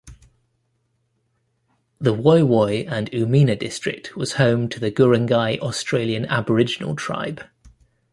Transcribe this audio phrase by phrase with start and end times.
[1.99, 7.45] The Woy Woy and Umina district was home to the Guringai Australian Aboriginal tribe.